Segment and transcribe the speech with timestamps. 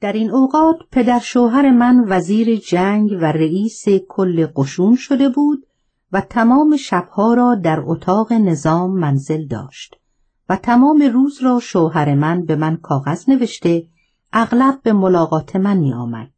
[0.00, 5.66] در این اوقات پدر شوهر من وزیر جنگ و رئیس کل قشون شده بود
[6.12, 9.96] و تمام شبها را در اتاق نظام منزل داشت
[10.48, 13.86] و تمام روز را شوهر من به من کاغذ نوشته
[14.32, 16.30] اغلب به ملاقات من می آمد.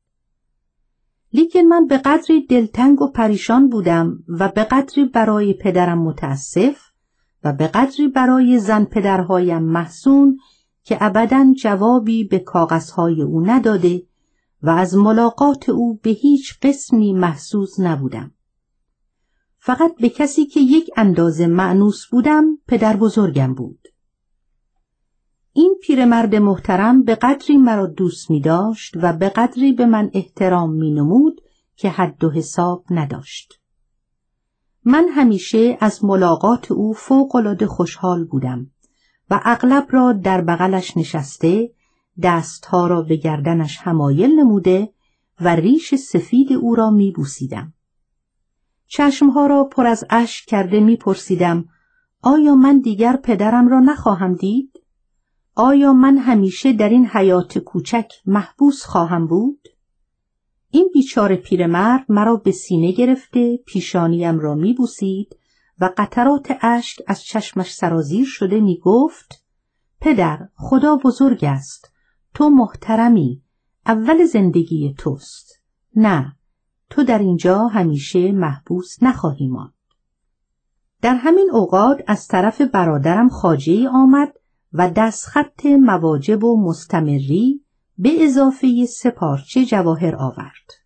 [1.32, 6.76] لیکن من به قدری دلتنگ و پریشان بودم و به قدری برای پدرم متاسف
[7.44, 10.38] و به قدری برای زن پدرهایم محسون
[10.84, 14.02] که ابدا جوابی به کاغذهای او نداده
[14.62, 18.34] و از ملاقات او به هیچ قسمی محسوس نبودم.
[19.58, 23.88] فقط به کسی که یک اندازه معنوس بودم پدر بزرگم بود.
[25.52, 30.72] این پیرمرد محترم به قدری مرا دوست می داشت و به قدری به من احترام
[30.72, 31.40] می نمود
[31.76, 33.60] که حد و حساب نداشت.
[34.84, 38.70] من همیشه از ملاقات او فوقالعاده خوشحال بودم
[39.32, 41.70] و اغلب را در بغلش نشسته
[42.22, 44.92] دستها را به گردنش همایل نموده
[45.40, 47.72] و ریش سفید او را می بوسیدم.
[48.86, 51.64] چشمها را پر از اشک کرده می پرسیدم
[52.22, 54.80] آیا من دیگر پدرم را نخواهم دید؟
[55.54, 59.68] آیا من همیشه در این حیات کوچک محبوس خواهم بود؟
[60.70, 65.36] این بیچاره پیرمرد مرا به سینه گرفته پیشانیم را میبوسید
[65.82, 69.44] و قطرات اشک از چشمش سرازیر شده می گفت
[70.00, 71.92] پدر خدا بزرگ است.
[72.34, 73.42] تو محترمی
[73.86, 75.62] اول زندگی توست.
[75.96, 76.36] نه
[76.90, 79.74] تو در اینجا همیشه محبوس نخواهی ماند.
[81.02, 84.32] در همین اوقات از طرف برادرم خاجه آمد
[84.72, 87.64] و دستخط مواجب و مستمری
[87.98, 90.81] به اضافه سپارچه جواهر آورد.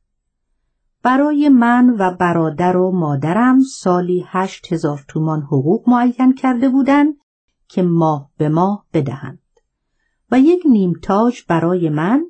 [1.07, 7.15] برای من و برادر و مادرم سالی هشت هزار تومان حقوق معین کرده بودند
[7.69, 9.43] که ماه به ماه بدهند
[10.31, 12.27] و یک نیمتاج برای من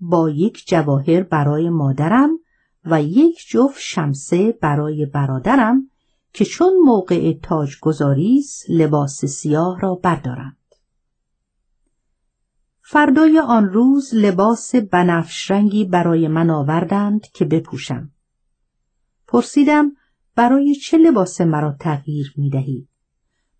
[0.00, 2.30] با یک جواهر برای مادرم
[2.84, 5.90] و یک جفت شمسه برای برادرم
[6.32, 10.56] که چون موقع تاج گذاریست لباس سیاه را بردارند.
[12.80, 18.10] فردای آن روز لباس بنفش رنگی برای من آوردند که بپوشم.
[19.28, 19.92] پرسیدم
[20.34, 22.88] برای چه لباس مرا تغییر می دهید؟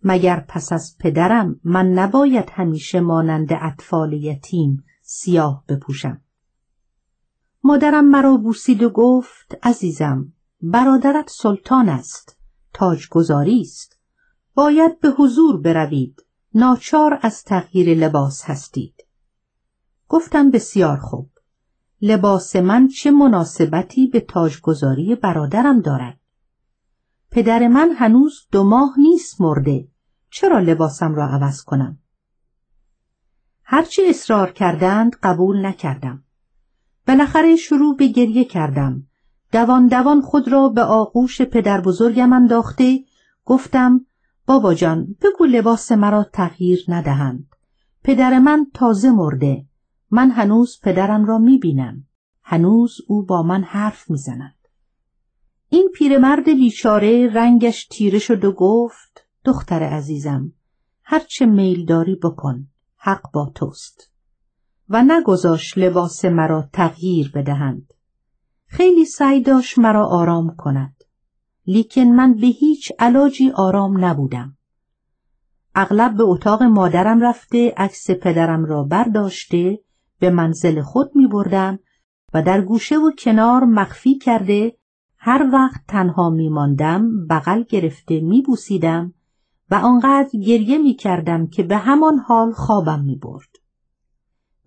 [0.02, 6.20] مگر پس از پدرم من نباید همیشه مانند اطفال یتیم سیاه بپوشم.
[7.64, 12.36] مادرم مرا بوسید و گفت عزیزم برادرت سلطان است
[12.72, 13.98] تاجگذاری است
[14.54, 16.24] باید به حضور بروید
[16.54, 18.94] ناچار از تغییر لباس هستید
[20.08, 21.30] گفتم بسیار خوب
[22.02, 26.20] لباس من چه مناسبتی به تاجگذاری برادرم دارد؟
[27.30, 29.88] پدر من هنوز دو ماه نیست مرده.
[30.30, 31.98] چرا لباسم را عوض کنم؟
[33.64, 36.24] هرچه اصرار کردند قبول نکردم.
[37.08, 39.06] بالاخره شروع به گریه کردم.
[39.52, 43.04] دوان دوان خود را به آغوش پدر بزرگم انداخته.
[43.44, 44.06] گفتم
[44.46, 47.46] بابا جان بگو لباس مرا تغییر ندهند.
[48.04, 49.67] پدر من تازه مرده.
[50.10, 52.06] من هنوز پدرم را می بینم.
[52.42, 54.58] هنوز او با من حرف می‌زند.
[55.70, 60.52] این پیرمرد بیچاره رنگش تیره شد و گفت دختر عزیزم
[61.02, 64.12] هرچه میل داری بکن حق با توست
[64.88, 67.94] و نگذاش لباس مرا تغییر بدهند
[68.66, 71.04] خیلی سعی داشت مرا آرام کند
[71.66, 74.56] لیکن من به هیچ علاجی آرام نبودم
[75.74, 79.78] اغلب به اتاق مادرم رفته عکس پدرم را برداشته
[80.20, 81.78] به منزل خود می بردم
[82.34, 84.76] و در گوشه و کنار مخفی کرده
[85.16, 89.14] هر وقت تنها می ماندم بغل گرفته می بوسیدم
[89.70, 93.48] و آنقدر گریه می کردم که به همان حال خوابم می برد.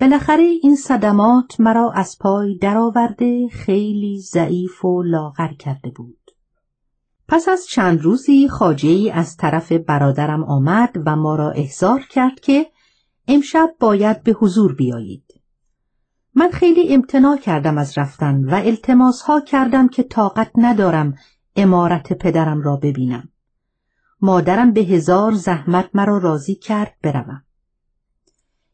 [0.01, 6.31] بالاخره این صدمات مرا از پای درآورده خیلی ضعیف و لاغر کرده بود.
[7.27, 12.71] پس از چند روزی خاجه از طرف برادرم آمد و ما را احضار کرد که
[13.27, 15.30] امشب باید به حضور بیایید.
[16.35, 21.15] من خیلی امتناع کردم از رفتن و التماس ها کردم که طاقت ندارم
[21.55, 23.29] امارت پدرم را ببینم.
[24.21, 27.43] مادرم به هزار زحمت مرا راضی کرد بروم.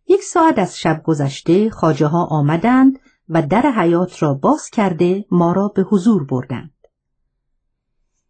[0.08, 3.00] یک ساعت از شب گذشته خاجه ها آمدند
[3.30, 6.74] و در حیات را باز کرده ما را به حضور بردند.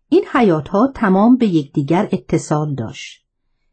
[0.09, 3.27] این حیات ها تمام به یکدیگر اتصال داشت.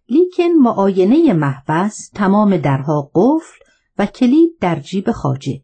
[0.09, 3.64] لیکن معاینه محبس تمام درها قفل
[3.99, 5.63] و کلید در جیب خاجه.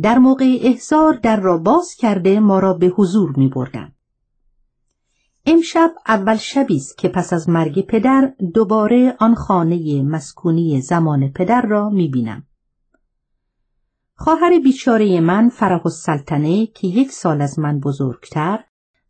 [0.00, 3.92] در موقع احضار در را باز کرده ما را به حضور می بردن.
[5.46, 11.62] امشب اول شبی است که پس از مرگ پدر دوباره آن خانه مسکونی زمان پدر
[11.62, 12.46] را می بینم.
[14.14, 18.64] خواهر بیچاره من فرح السلطنه که یک سال از من بزرگتر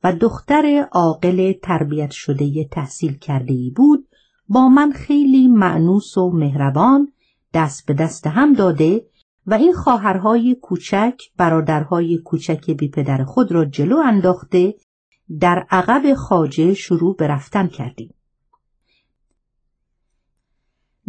[0.04, 4.08] و دختر عاقل تربیت شده تحصیل کرده ای بود
[4.48, 7.12] با من خیلی معنوس و مهربان
[7.54, 9.06] دست به دست هم داده
[9.46, 14.74] و این خواهرهای کوچک برادرهای کوچک بی پدر خود را جلو انداخته
[15.40, 18.14] در عقب خاجه شروع به رفتن کردیم.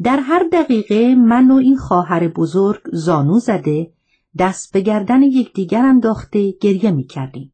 [0.04, 3.94] در هر دقیقه من و این خواهر بزرگ زانو زده
[4.38, 7.54] دست به گردن یکدیگر انداخته گریه می کردیم.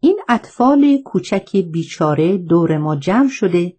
[0.00, 3.76] این اطفال کوچک بیچاره دور ما جمع شده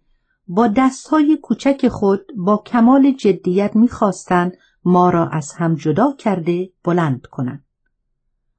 [0.50, 7.26] با دستهای کوچک خود با کمال جدیت می‌خواستند ما را از هم جدا کرده بلند
[7.26, 7.64] کنند.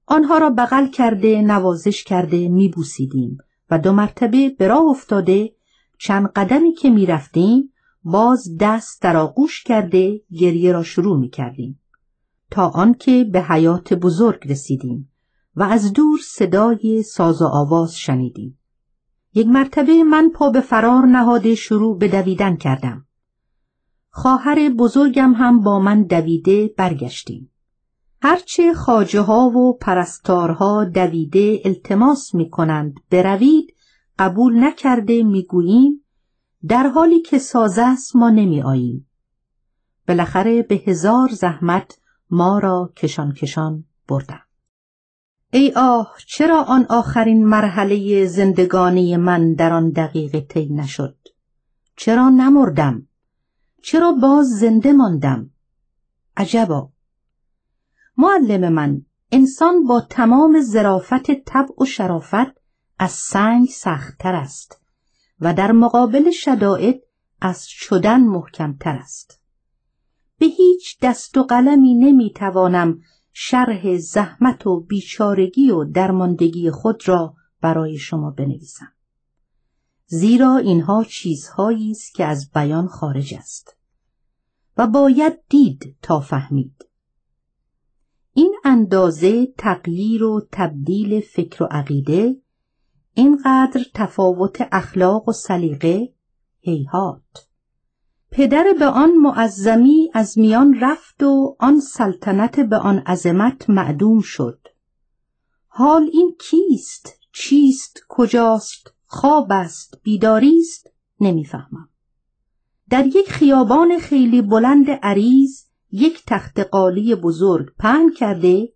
[0.06, 3.38] آنها را بغل کرده نوازش کرده میبوسیدیم
[3.69, 5.56] و دو مرتبه به راه افتاده
[6.00, 11.80] چند قدمی که می‌رفتیم باز دست در آغوش کرده گریه را شروع می‌کردیم
[12.51, 15.12] تا آنکه به حیات بزرگ رسیدیم
[15.56, 18.58] و از دور صدای ساز و آواز شنیدیم
[19.33, 23.05] یک مرتبه من پا به فرار نهاده شروع به دویدن کردم
[24.09, 27.51] خواهر بزرگم هم با من دویده برگشتیم
[28.21, 33.73] هرچه خاجه ها و پرستارها دویده التماس می کنند بروید
[34.19, 36.05] قبول نکرده می‌گوییم
[36.67, 39.09] در حالی که سازه است ما نمی آییم.
[40.07, 41.99] بالاخره به هزار زحمت
[42.29, 44.49] ما را کشان کشان بردم.
[45.51, 51.18] ای آه چرا آن آخرین مرحله زندگانی من در آن دقیقه طی نشد؟
[51.96, 53.07] چرا نمردم؟
[53.84, 55.50] چرا باز زنده ماندم؟
[56.38, 56.90] عجبا.
[58.18, 59.01] معلم من
[59.31, 62.60] انسان با تمام ظرافت طبع و شرافت
[63.00, 64.81] از سنگ سختتر است
[65.40, 67.00] و در مقابل شدائد
[67.42, 69.42] از شدن محکمتر است.
[70.38, 73.01] به هیچ دست و قلمی نمی‌توانم
[73.41, 78.91] شرح زحمت و بیچارگی و درماندگی خود را برای شما بنویسم.
[80.06, 83.77] زیرا اینها چیزهایی است که از بیان خارج است
[84.77, 86.86] و باید دید تا فهمید.
[88.33, 92.41] این اندازه تغییر و تبدیل فکر و عقیده
[93.13, 96.13] اینقدر تفاوت اخلاق و سلیقه
[96.59, 97.49] هیهات
[98.31, 104.67] پدر به آن معظمی از میان رفت و آن سلطنت به آن عظمت معدوم شد.
[105.67, 110.89] حال این کیست؟ چیست؟ کجاست؟ خواب است؟ بیداری است؟
[111.19, 111.89] نمی‌فهمم.
[112.89, 118.73] در یک خیابان خیلی بلند عریض یک تخت قالی بزرگ پهن کرده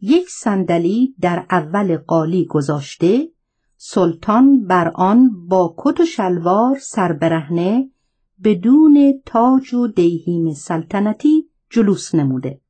[0.00, 3.28] یک صندلی در اول قالی گذاشته
[3.76, 7.90] سلطان بر آن با کت و شلوار سربرهنه
[8.44, 12.60] بدون تاج و دیهیم سلطنتی جلوس نموده.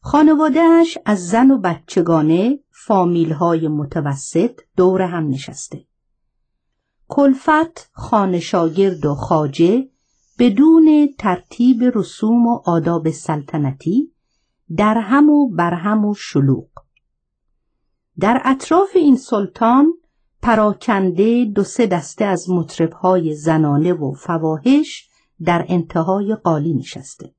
[0.00, 2.58] خانوادهش از زن و بچگانه
[3.38, 5.84] های متوسط دور هم نشسته.
[7.08, 9.88] کلفت خانشاگرد و خاجه
[10.38, 14.12] بدون ترتیب رسوم و آداب سلطنتی
[14.76, 16.68] در هم و بر هم و شلوغ.
[18.18, 19.94] در اطراف این سلطان
[20.44, 25.08] پراکنده دو سه دسته از مطربهای زنانه و فواهش
[25.44, 27.34] در انتهای قالی نشسته.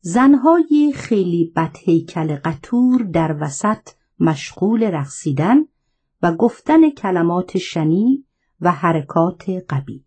[0.00, 3.88] زنهای خیلی بدهیکل قطور در وسط
[4.20, 5.56] مشغول رقصیدن
[6.22, 8.24] و گفتن کلمات شنی
[8.60, 10.04] و حرکات قبی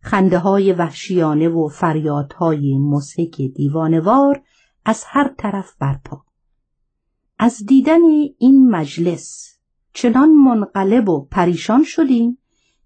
[0.00, 4.42] خنده های وحشیانه و فریادهای مسحک دیوانوار
[4.84, 6.24] از هر طرف برپا.
[7.38, 8.00] از دیدن
[8.38, 9.53] این مجلس
[9.94, 12.38] چنان منقلب و پریشان شدیم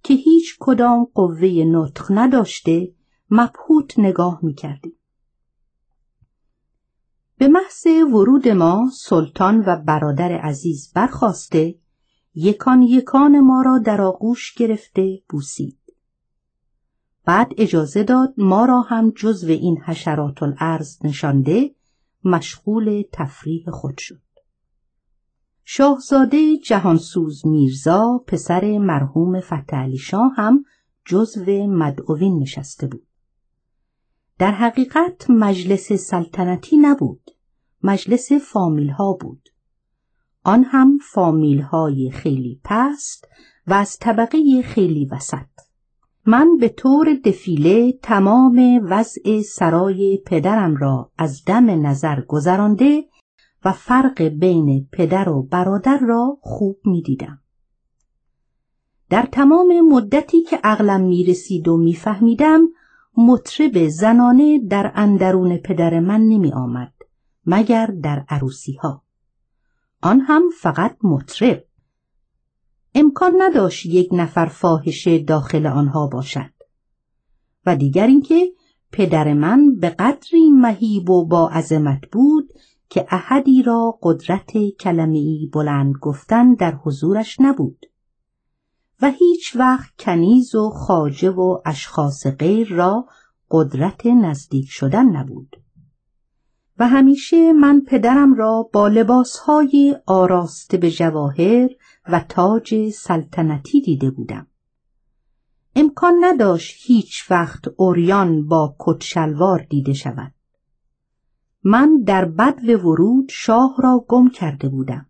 [0.02, 2.94] که هیچ کدام قوه نطق نداشته
[3.30, 4.92] مبهوت نگاه می کردیم.
[7.38, 11.74] به محض ورود ما سلطان و برادر عزیز برخواسته
[12.34, 15.78] یکان یکان ما را در آغوش گرفته بوسید.
[17.24, 21.74] بعد اجازه داد ما را هم جزو این حشرات الارض نشانده
[22.24, 24.27] مشغول تفریح خود شد.
[25.70, 30.64] شاهزاده جهانسوز میرزا پسر مرحوم فتح شاه هم
[31.04, 33.06] جزو مدعوین نشسته بود.
[34.38, 37.30] در حقیقت مجلس سلطنتی نبود.
[37.82, 39.48] مجلس فامیل ها بود.
[40.44, 43.28] آن هم فامیل های خیلی پست
[43.66, 45.48] و از طبقه خیلی وسط.
[46.26, 53.04] من به طور دفیله تمام وضع سرای پدرم را از دم نظر گذرانده
[53.64, 57.40] و فرق بین پدر و برادر را خوب می دیدم.
[59.10, 62.68] در تمام مدتی که عقلم می رسید و می فهمیدم
[63.16, 66.92] مطرب زنانه در اندرون پدر من نمی آمد
[67.46, 69.02] مگر در عروسی ها.
[70.02, 71.64] آن هم فقط مطرب.
[72.94, 76.50] امکان نداشت یک نفر فاحشه داخل آنها باشد.
[77.66, 78.52] و دیگر اینکه
[78.92, 82.47] پدر من به قدری مهیب و با عظمت بود
[82.90, 87.86] که احدی را قدرت کلمه‌ای بلند گفتن در حضورش نبود
[89.02, 93.06] و هیچ وقت کنیز و خاجه و اشخاص غیر را
[93.50, 95.56] قدرت نزدیک شدن نبود.
[96.78, 101.68] و همیشه من پدرم را با لباسهای آراسته به جواهر
[102.08, 104.46] و تاج سلطنتی دیده بودم.
[105.76, 110.32] امکان نداشت هیچ وقت اوریان با کتشلوار دیده شود.
[111.64, 115.06] من در بد ورود شاه را گم کرده بودم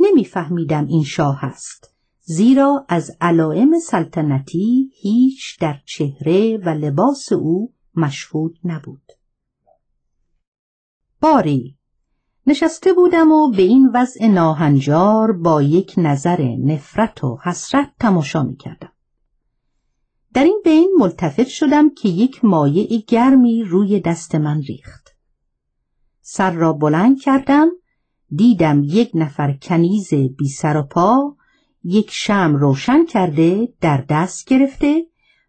[0.00, 8.58] نمیفهمیدم این شاه است زیرا از علائم سلطنتی هیچ در چهره و لباس او مشهود
[8.64, 9.12] نبود
[11.20, 11.76] باری
[12.46, 18.56] نشسته بودم و به این وضع ناهنجار با یک نظر نفرت و حسرت تماشا می
[18.56, 18.92] کردم.
[20.34, 24.99] در این بین ملتفت شدم که یک مایع گرمی روی دست من ریخت.
[26.32, 27.70] سر را بلند کردم
[28.30, 31.36] دیدم یک نفر کنیز بی سر و پا
[31.84, 35.06] یک شم روشن کرده در دست گرفته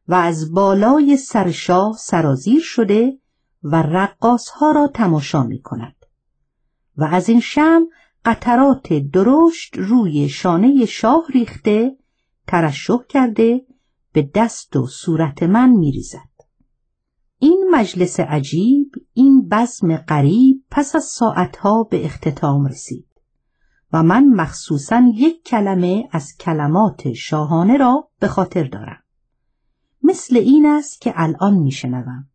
[0.07, 3.17] و از بالای سر شاه سرازیر شده
[3.63, 5.95] و رقاص ها را تماشا می کند
[6.97, 7.87] و از این شم
[8.25, 11.97] قطرات درشت روی شانه شاه ریخته
[12.47, 13.65] ترشح کرده
[14.13, 16.31] به دست و صورت من می ریزد.
[17.39, 23.07] این مجلس عجیب این بزم غریب پس از ساعتها به اختتام رسید
[23.93, 29.03] و من مخصوصا یک کلمه از کلمات شاهانه را به خاطر دارم.
[30.03, 32.29] مثل این است که الان میشنوم.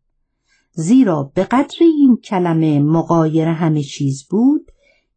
[0.71, 4.71] زیرا به قدری این کلمه مقایر همه چیز بود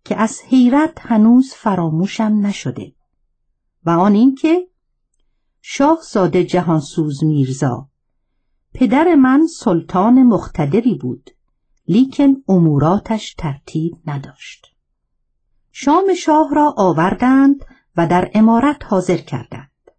[0.04, 2.92] که از حیرت هنوز فراموشم نشده.
[3.84, 4.68] و آن اینکه
[5.60, 7.88] شاهزاده جهانسوز میرزا
[8.74, 11.30] پدر من سلطان مختدری بود
[11.90, 14.76] لیکن اموراتش ترتیب نداشت.
[15.72, 17.64] شام شاه را آوردند
[17.96, 19.90] و در امارت حاضر کردند.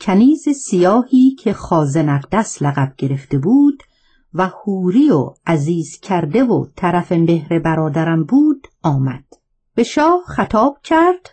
[0.00, 3.82] کنیز سیاهی که خازنقدس لقب گرفته بود
[4.34, 9.24] و حوری و عزیز کرده و طرف مهر برادرم بود آمد.
[9.74, 11.30] به شاه خطاب کرد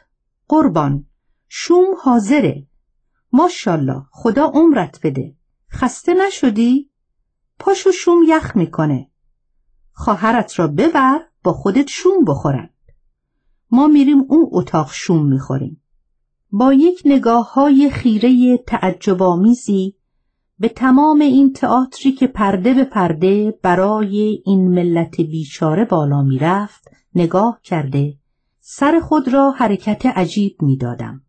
[0.47, 1.05] قربان
[1.49, 2.67] شوم حاضره.
[3.33, 5.35] ماشالله خدا عمرت بده.
[5.71, 6.89] خسته نشدی؟
[7.59, 9.10] پاشو شوم یخ می‌کنه.
[10.01, 12.69] خواهرت را ببر با خودت شوم بخورن
[13.71, 15.81] ما میریم اون اتاق شوم می‌خوریم
[16.51, 19.95] با یک نگاه های خیره تعجبامیزی
[20.59, 27.59] به تمام این تئاتری که پرده به پرده برای این ملت بیچاره بالا می‌رفت نگاه
[27.63, 28.17] کرده
[28.59, 31.21] سر خود را حرکت عجیب می‌دادم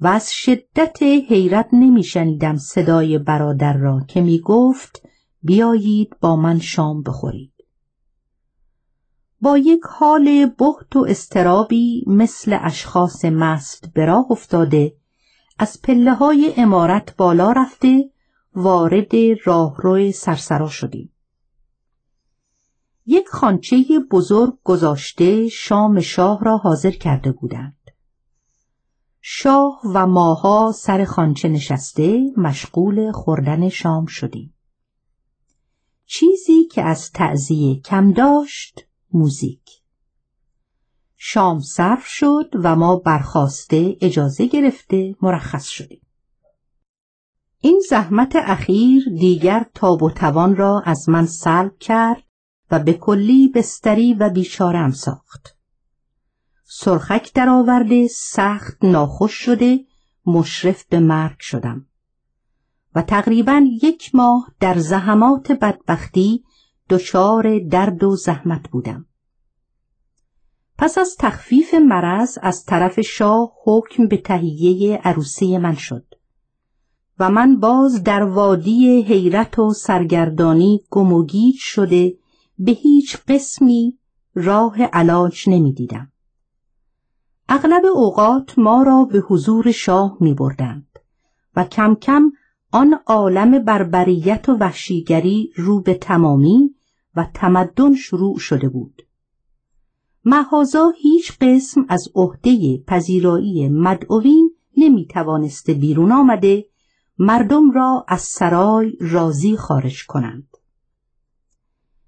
[0.00, 5.02] و از شدت حیرت نمیشنیدم صدای برادر را که می گفت
[5.42, 7.55] بیایید با من شام بخورید.
[9.46, 14.96] با یک حال بحت و استرابی مثل اشخاص مست به راه افتاده
[15.58, 18.10] از پله های امارت بالا رفته
[18.54, 19.12] وارد
[19.44, 21.12] راهرو سرسرا شدیم.
[23.06, 27.90] یک خانچه بزرگ گذاشته شام شاه را حاضر کرده بودند.
[29.20, 34.54] شاه و ماها سر خانچه نشسته مشغول خوردن شام شدیم.
[36.06, 39.82] چیزی که از تعذیه کم داشت موزیک.
[41.16, 46.06] شام صرف شد و ما برخواسته اجازه گرفته مرخص شدیم.
[47.60, 52.22] این زحمت اخیر دیگر تاب و توان را از من سلب کرد
[52.70, 55.56] و به کلی بستری و بیچارم ساخت.
[56.68, 59.84] سرخک درآورده سخت ناخوش شده
[60.26, 61.86] مشرف به مرگ شدم
[62.94, 66.44] و تقریبا یک ماه در زحمات بدبختی
[66.90, 69.06] دچار درد و زحمت بودم
[70.78, 76.04] پس از تخفیف مرض از طرف شاه حکم به تهیه عروسی من شد
[77.18, 81.24] و من باز در وادی حیرت و سرگردانی گم
[81.58, 82.18] شده
[82.58, 83.98] به هیچ قسمی
[84.34, 86.12] راه علاج نمی‌دیدم.
[87.48, 90.98] اغلب اوقات ما را به حضور شاه می بردند
[91.56, 92.32] و کم کم
[92.72, 96.75] آن عالم بربریت و وحشیگری رو به تمامی
[97.16, 99.02] و تمدن شروع شده بود.
[100.24, 106.66] محازا هیچ قسم از عهده پذیرایی مدعوین نمی توانسته بیرون آمده
[107.18, 110.48] مردم را از سرای راضی خارج کنند.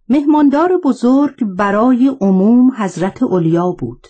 [0.09, 4.07] مهماندار بزرگ برای عموم حضرت اولیا بود.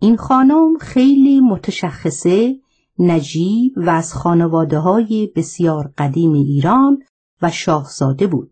[0.00, 2.60] این خانم خیلی متشخصه
[2.98, 7.02] نجیب و از خانواده های بسیار قدیم ایران
[7.42, 8.51] و شاهزاده بود.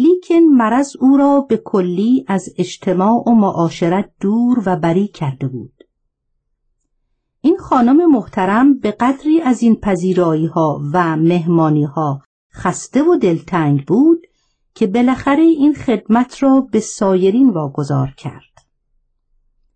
[0.00, 5.84] لیکن مرض او را به کلی از اجتماع و معاشرت دور و بری کرده بود
[7.40, 12.22] این خانم محترم به قدری از این پذیرایی ها و مهمانی ها
[12.54, 14.26] خسته و دلتنگ بود
[14.74, 18.66] که بالاخره این خدمت را به سایرین واگذار کرد.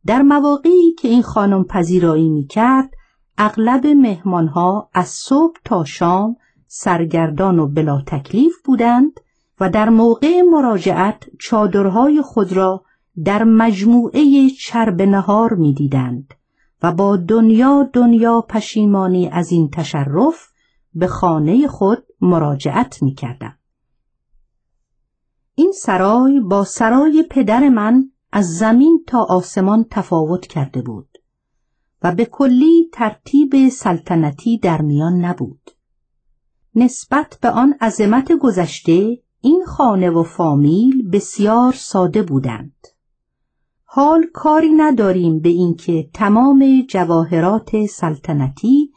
[0.07, 2.91] در مواقعی که این خانم پذیرایی می کرد،
[3.39, 9.21] اغلب مهمانها از صبح تا شام سرگردان و بلا تکلیف بودند
[9.61, 12.85] و در موقع مراجعت چادرهای خود را
[13.25, 16.35] در مجموعه چرب نهار می دیدند
[16.83, 20.53] و با دنیا دنیا پشیمانی از این تشرف
[20.95, 23.59] به خانه خود مراجعت می کردن.
[25.55, 31.19] این سرای با سرای پدر من از زمین تا آسمان تفاوت کرده بود
[32.03, 35.71] و به کلی ترتیب سلطنتی در میان نبود.
[36.75, 42.87] نسبت به آن عظمت گذشته این خانه و فامیل بسیار ساده بودند.
[43.85, 48.93] حال کاری نداریم به اینکه تمام جواهرات سلطنتی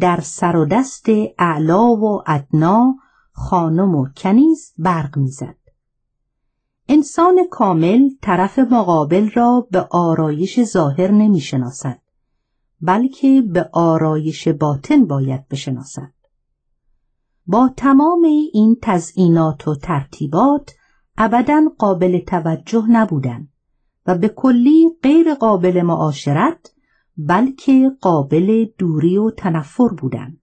[0.00, 1.06] در سر و دست
[1.38, 2.94] اعلا و ادنا
[3.32, 5.56] خانم و کنیز برق می‌زد.
[6.88, 12.00] انسان کامل طرف مقابل را به آرایش ظاهر نمی شناسد
[12.80, 16.15] بلکه به آرایش باطن باید بشناسد.
[17.46, 18.22] با تمام
[18.52, 20.70] این تزئینات و ترتیبات
[21.18, 23.48] ابدا قابل توجه نبودند.
[24.06, 26.72] و به کلی غیر قابل معاشرت
[27.16, 30.40] بلکه قابل دوری و تنفر بودند.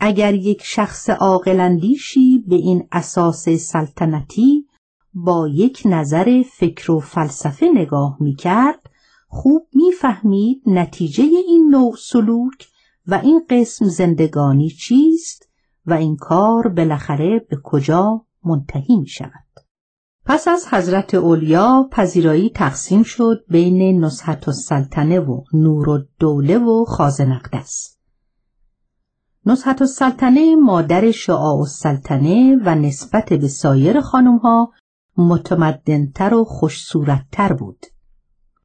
[0.00, 4.66] اگر یک شخص عاقلندیشی به این اساس سلطنتی
[5.14, 8.90] با یک نظر فکر و فلسفه نگاه می کرد
[9.28, 12.68] خوب می‌فهمید نتیجه این نوع سلوک
[13.08, 15.48] و این قسم زندگانی چیست
[15.86, 19.46] و این کار بالاخره به کجا منتهی می شود.
[20.24, 27.32] پس از حضرت اولیا پذیرایی تقسیم شد بین نصحت السلطنه و نور الدوله و خازن
[27.32, 27.96] اقدس.
[29.46, 34.72] نصحت السلطنه مادر شعاع السلطنه و نسبت به سایر خانمها
[35.16, 37.86] متمدنتر و خوشصورتتر بود.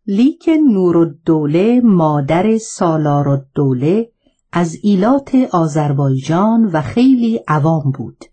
[0.08, 4.12] لیکن نور الدوله مادر سالار الدوله
[4.54, 8.26] از ایلات آذربایجان و خیلی عوام بود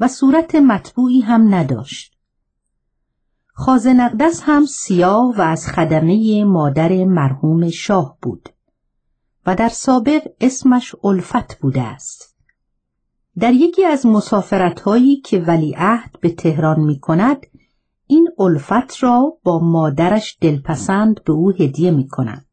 [0.00, 2.16] و صورت مطبوعی هم نداشت.
[3.52, 8.48] خازنقدس هم سیاه و از خدمه مادر مرحوم شاه بود
[9.46, 12.36] و در سابق اسمش الفت بوده است.
[13.38, 17.46] در یکی از مسافرت هایی که ولیعهد به تهران می کند
[18.06, 22.46] این الفت را با مادرش دلپسند به او هدیه می کند.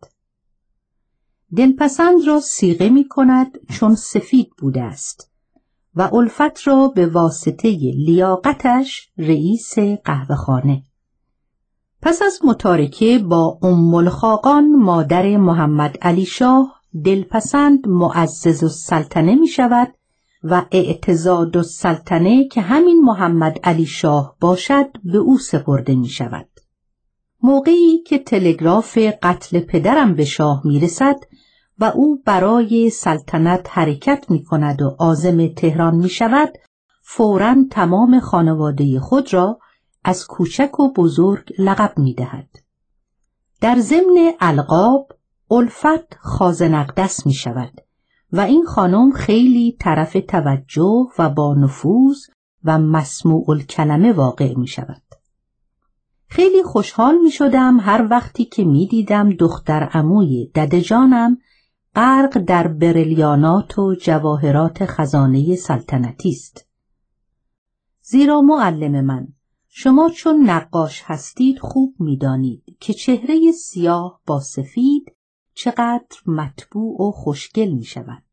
[1.57, 5.31] دلپسند را سیغه می کند چون سفید بوده است
[5.95, 10.83] و الفت را به واسطه لیاقتش رئیس قهوهخانه
[12.01, 19.93] پس از متارکه با ام الخاقان مادر محمد علی شاه دلپسند معزز السلطنه می شود
[20.43, 26.47] و اعتزاد السلطنه که همین محمد علی شاه باشد به او سپرده می شود.
[27.43, 31.15] موقعی که تلگراف قتل پدرم به شاه می رسد
[31.83, 36.53] و او برای سلطنت حرکت می کند و آزم تهران می شود
[37.01, 39.59] فورا تمام خانواده خود را
[40.03, 42.49] از کوچک و بزرگ لقب می دهد.
[43.61, 45.11] در ضمن القاب
[45.51, 47.81] الفت خازنقدس می شود
[48.31, 52.17] و این خانم خیلی طرف توجه و با نفوذ
[52.63, 55.01] و مسموع الکلمه واقع می شود.
[56.27, 61.37] خیلی خوشحال می شدم هر وقتی که می دیدم دختر اموی ددجانم
[61.95, 66.67] غرق در برلیانات و جواهرات خزانه سلطنتی است.
[68.01, 69.27] زیرا معلم من
[69.67, 75.15] شما چون نقاش هستید خوب می‌دانید که چهره سیاه با سفید
[75.53, 78.23] چقدر مطبوع و خوشگل می شود.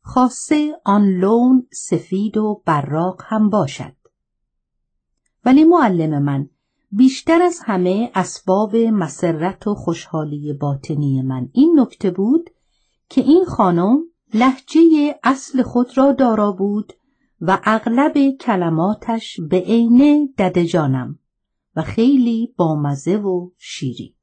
[0.00, 3.96] خاصه آن لون سفید و براق هم باشد.
[5.44, 6.48] ولی معلم من
[6.92, 12.50] بیشتر از همه اسباب مسرت و خوشحالی باطنی من این نکته بود
[13.08, 13.98] که این خانم
[14.34, 16.92] لحجه اصل خود را دارا بود
[17.40, 21.18] و اغلب کلماتش به عینه ددجانم
[21.76, 24.14] و خیلی بامزه و شیری.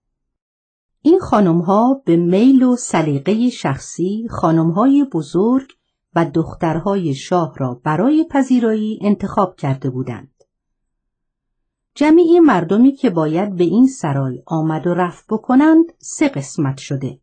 [1.01, 5.71] این خانم ها به میل و سلیقه شخصی خانم های بزرگ
[6.15, 10.36] و دخترهای شاه را برای پذیرایی انتخاب کرده بودند.
[11.97, 17.19] جمعی مردمی که باید به این سرای آمد و رفت بکنند سه قسمت شده.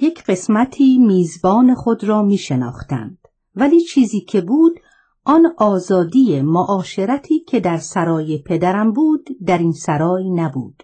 [0.00, 3.18] یک قسمتی میزبان خود را می شناختند.
[3.56, 4.80] ولی چیزی که بود
[5.24, 10.82] آن آزادی معاشرتی که در سرای پدرم بود در این سرای نبود.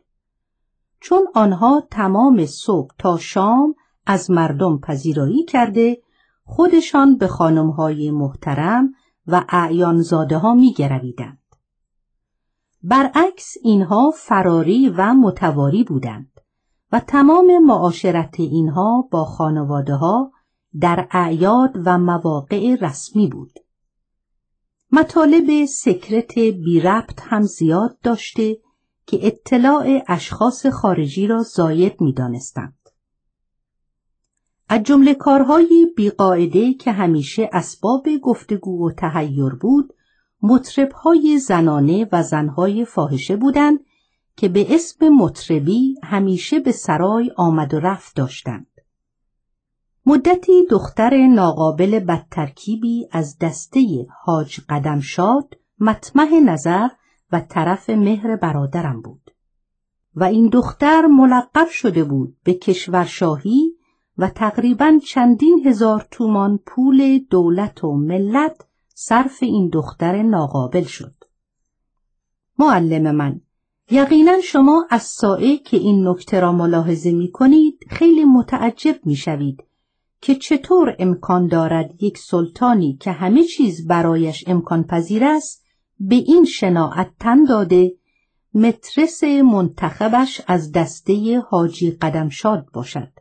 [1.00, 3.74] چون آنها تمام صبح تا شام
[4.06, 6.02] از مردم پذیرایی کرده
[6.44, 8.92] خودشان به خانمهای محترم
[9.26, 11.37] و اعیانزاده ها می گرویدند.
[12.90, 16.40] برعکس اینها فراری و متواری بودند
[16.92, 20.32] و تمام معاشرت اینها با خانواده ها
[20.80, 23.52] در اعیاد و مواقع رسمی بود.
[24.92, 28.58] مطالب سکرت بی ربط هم زیاد داشته
[29.06, 32.88] که اطلاع اشخاص خارجی را زاید می دانستند.
[34.68, 39.94] از جمله کارهای بیقاعده که همیشه اسباب گفتگو و تهیر بود
[40.42, 43.80] مطربهای زنانه و زنهای فاحشه بودند
[44.36, 48.66] که به اسم مطربی همیشه به سرای آمد و رفت داشتند.
[50.06, 56.88] مدتی دختر ناقابل بدترکیبی از دسته حاج قدم شاد مطمح نظر
[57.32, 59.30] و طرف مهر برادرم بود
[60.14, 63.72] و این دختر ملقب شده بود به کشورشاهی
[64.18, 68.66] و تقریبا چندین هزار تومان پول دولت و ملت
[69.00, 71.14] صرف این دختر ناقابل شد.
[72.58, 73.40] معلم من
[73.90, 79.64] یقینا شما از سائه که این نکته را ملاحظه می کنید خیلی متعجب می شوید
[80.20, 85.64] که چطور امکان دارد یک سلطانی که همه چیز برایش امکان پذیر است
[86.00, 87.92] به این شناعت تن داده
[88.54, 93.12] مترس منتخبش از دسته حاجی قدمشاد باشد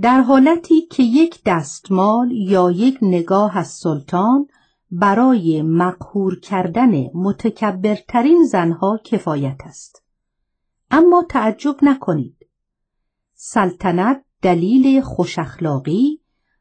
[0.00, 4.46] در حالتی که یک دستمال یا یک نگاه از سلطان
[4.96, 10.02] برای مقهور کردن متکبرترین زنها کفایت است
[10.90, 12.36] اما تعجب نکنید
[13.34, 16.20] سلطنت دلیل خوشاخلاقی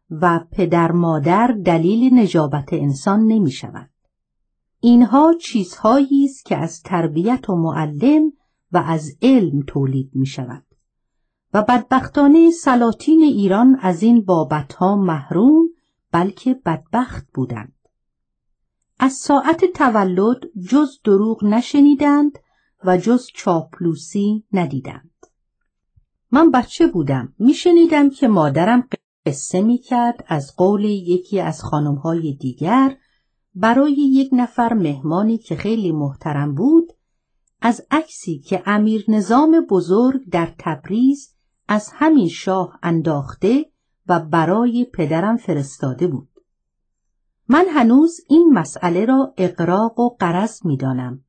[0.09, 3.89] و پدر مادر دلیل نجابت انسان نمی شود.
[4.79, 8.33] اینها چیزهایی است که از تربیت و معلم
[8.71, 10.65] و از علم تولید می شود
[11.53, 15.69] و بدبختانه سلاطین ایران از این بابتها محروم
[16.11, 17.82] بلکه بدبخت بودند.
[19.03, 20.39] از ساعت تولد
[20.69, 22.39] جز دروغ نشنیدند
[22.83, 25.25] و جز چاپلوسی ندیدند.
[26.31, 28.87] من بچه بودم میشنیدم که مادرم
[29.25, 32.97] قصه می‌کرد از قول یکی از خانمهای دیگر
[33.55, 36.93] برای یک نفر مهمانی که خیلی محترم بود
[37.61, 41.35] از عکسی که امیر نظام بزرگ در تبریز
[41.67, 43.65] از همین شاه انداخته
[44.07, 46.32] و برای پدرم فرستاده بود.
[47.47, 51.23] من هنوز این مسئله را اقراق و قرض می‌دانم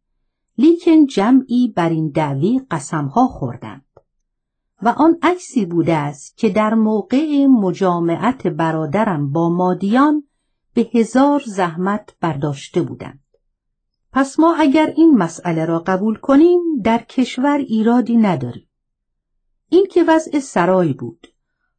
[0.59, 3.85] لیکن جمعی بر این دعوی قسمها خوردند.
[4.83, 10.25] و آن عکسی بوده است که در موقع مجامعت برادرم با مادیان
[10.75, 13.25] به هزار زحمت برداشته بودند.
[14.13, 18.69] پس ما اگر این مسئله را قبول کنیم در کشور ایرادی نداریم.
[19.69, 21.27] این که وضع سرای بود.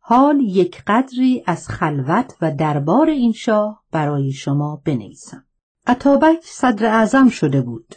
[0.08, 5.46] حال یک قدری از خلوت و دربار این شاه برای شما بنویسم.
[5.88, 7.96] عطابک صدر اعظم شده بود.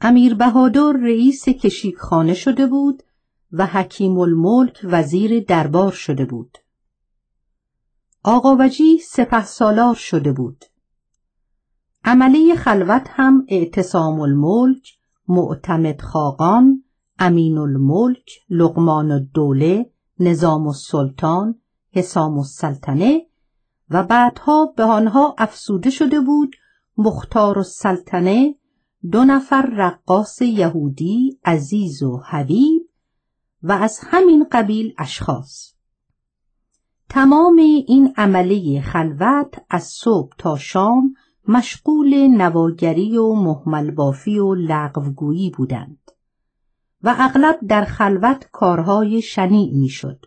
[0.00, 3.02] امیر بهادر رئیس کشیکخانه شده بود
[3.52, 6.58] و حکیم الملک وزیر دربار شده بود.
[8.24, 10.64] آقا وجی سپه سالار شده بود.
[12.04, 16.84] عمله خلوت هم اعتصام الملک، معتمد خاقان،
[17.18, 21.54] امین الملک، لقمان الدوله، نظام السلطان،
[21.90, 23.26] حسام السلطنه
[23.90, 26.56] و بعدها به آنها افسوده شده بود
[26.98, 28.54] مختار السلطنه
[29.10, 32.88] دو نفر رقاص یهودی عزیز و حبیب
[33.62, 35.72] و از همین قبیل اشخاص.
[37.08, 41.14] تمام این عمله خلوت از صبح تا شام
[41.48, 46.10] مشغول نواگری و محمل بافی و لغوگویی بودند.
[47.02, 50.26] و اغلب در خلوت کارهای شنیع می‌شد.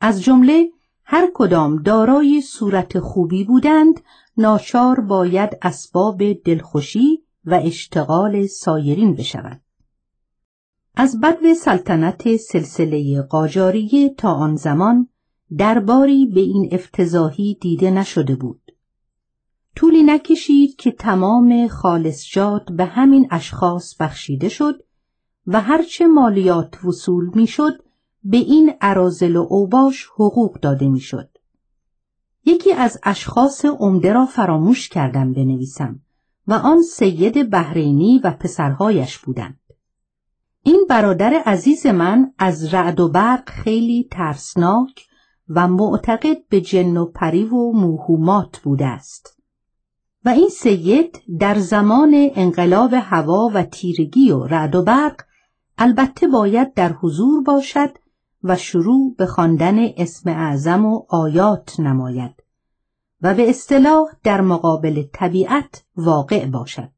[0.00, 0.68] از جمله
[1.04, 4.00] هر کدام دارای صورت خوبی بودند
[4.36, 9.60] ناچار باید اسباب دلخوشی و اشتغال سایرین بشود.
[10.94, 15.08] از بدو سلطنت سلسله قاجاریه تا آن زمان
[15.58, 18.72] درباری به این افتضاحی دیده نشده بود.
[19.76, 24.82] طولی نکشید که تمام خالصجات به همین اشخاص بخشیده شد
[25.46, 27.82] و هرچه مالیات وصول می‌شد
[28.24, 31.28] به این عرازل و اوباش حقوق داده می‌شد.
[32.44, 36.00] یکی از اشخاص عمده را فراموش کردم بنویسم
[36.46, 39.60] و آن سید بحرینی و پسرهایش بودند.
[40.62, 45.06] این برادر عزیز من از رعد و برق خیلی ترسناک
[45.48, 49.42] و معتقد به جن و پری و موهومات بوده است.
[50.24, 55.25] و این سید در زمان انقلاب هوا و تیرگی و رعد و برق
[55.78, 57.90] البته باید در حضور باشد
[58.42, 62.42] و شروع به خواندن اسم اعظم و آیات نماید
[63.22, 66.90] و به اصطلاح در مقابل طبیعت واقع باشد.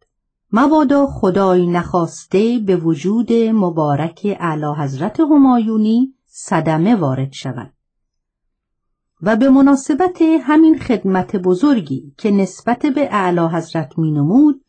[0.53, 7.73] مبادا خدای نخواسته به وجود مبارک اعلی حضرت همایونی صدمه وارد شود
[9.23, 14.65] و به مناسبت همین خدمت بزرگی که نسبت به اعلی حضرت می نمود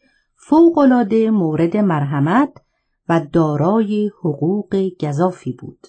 [1.31, 2.49] مورد مرحمت
[3.09, 5.87] و دارای حقوق گذافی بود.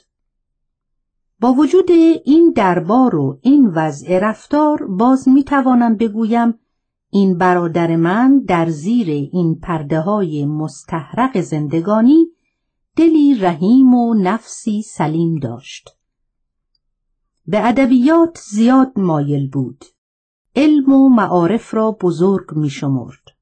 [1.40, 1.90] با وجود
[2.24, 6.54] این دربار و این وضع رفتار باز می توانم بگویم
[7.10, 12.26] این برادر من در زیر این پرده های مستحرق زندگانی
[12.96, 15.90] دلی رحیم و نفسی سلیم داشت.
[17.46, 19.84] به ادبیات زیاد مایل بود.
[20.56, 23.39] علم و معارف را بزرگ می شمرد.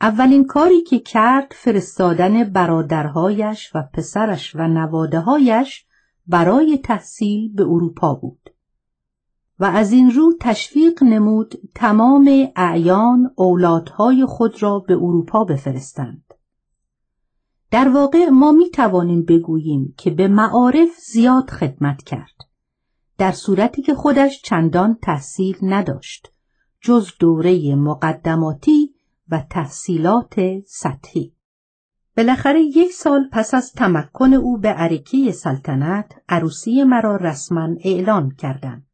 [0.00, 5.86] اولین کاری که کرد فرستادن برادرهایش و پسرش و نوادههایش
[6.26, 8.50] برای تحصیل به اروپا بود
[9.60, 16.34] و از این رو تشویق نمود تمام اعیان اولادهای خود را به اروپا بفرستند.
[17.70, 22.34] در واقع ما می توانیم بگوییم که به معارف زیاد خدمت کرد.
[23.18, 26.32] در صورتی که خودش چندان تحصیل نداشت
[26.80, 28.87] جز دوره مقدماتی
[29.30, 30.34] و تحصیلات
[30.66, 31.34] سطحی
[32.16, 38.86] بالاخره یک سال پس از تمکن او به عرکه سلطنت عروسی مرا رسما اعلان کردند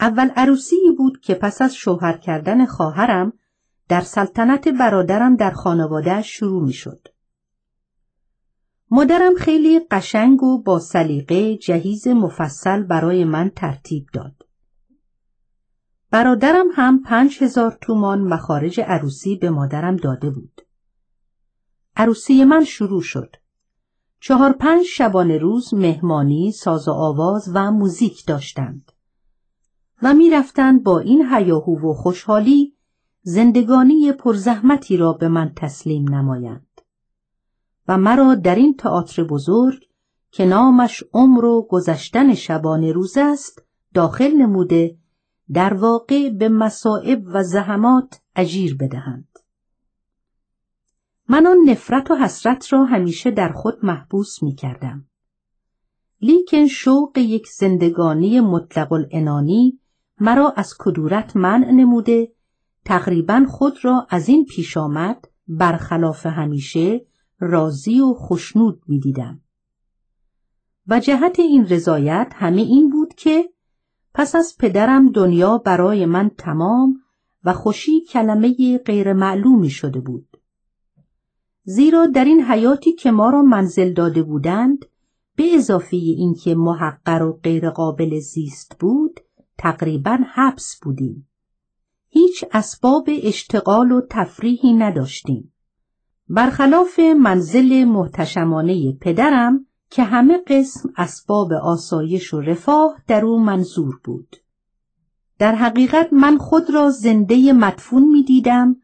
[0.00, 3.32] اول عروسی بود که پس از شوهر کردن خواهرم
[3.88, 7.08] در سلطنت برادرم در خانواده شروع می شد.
[8.90, 14.46] مادرم خیلی قشنگ و با سلیقه جهیز مفصل برای من ترتیب داد.
[16.10, 20.62] برادرم هم پنج هزار تومان مخارج عروسی به مادرم داده بود.
[21.96, 23.36] عروسی من شروع شد.
[24.20, 28.92] چهار پنج شبانه روز مهمانی، ساز و آواز و موزیک داشتند.
[30.02, 32.76] و می‌رفتند با این هیاهو و خوشحالی
[33.22, 36.80] زندگانی پرزحمتی را به من تسلیم نمایند.
[37.88, 39.84] و مرا در این تئاتر بزرگ
[40.30, 43.62] که نامش عمر و گذشتن شبانه روز است
[43.94, 44.99] داخل نموده
[45.52, 49.38] در واقع به مصائب و زحمات اجیر بدهند
[51.28, 55.06] من آن نفرت و حسرت را همیشه در خود محبوس می کردم.
[56.20, 59.80] لیکن شوق یک زندگانی مطلق الانانی
[60.20, 62.32] مرا از کدورت منع نموده
[62.84, 67.06] تقریبا خود را از این پیش آمد برخلاف همیشه
[67.38, 69.40] راضی و خشنود می دیدم.
[70.86, 73.50] و جهت این رضایت همه این بود که
[74.14, 76.96] پس از پدرم دنیا برای من تمام
[77.44, 80.36] و خوشی کلمه غیر معلومی شده بود.
[81.62, 84.86] زیرا در این حیاتی که ما را منزل داده بودند
[85.36, 89.20] به اضافه اینکه محقر و غیر قابل زیست بود
[89.58, 91.28] تقریبا حبس بودیم.
[92.08, 95.52] هیچ اسباب اشتغال و تفریحی نداشتیم.
[96.28, 104.36] برخلاف منزل محتشمانه پدرم که همه قسم اسباب آسایش و رفاه در او منظور بود.
[105.38, 108.76] در حقیقت من خود را زنده مدفون می دیدم